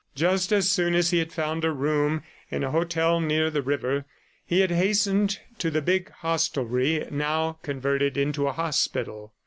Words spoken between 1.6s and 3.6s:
a room in a hotel near